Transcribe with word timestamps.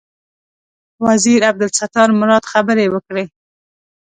وزیر 1.05 1.39
عبدالستار 1.51 2.09
مراد 2.19 2.43
خبرې 2.51 2.85
وکړې. 2.93 3.25